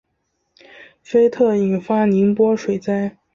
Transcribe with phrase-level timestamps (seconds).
[1.03, 3.15] 菲特引发宁波水灾。